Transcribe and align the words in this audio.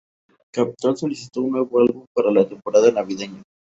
Capitol 0.51 0.97
solicitó 0.97 1.41
un 1.43 1.51
nuevo 1.51 1.79
álbum 1.79 2.05
para 2.15 2.31
la 2.31 2.49
temporada 2.49 2.89
navideña. 2.91 3.43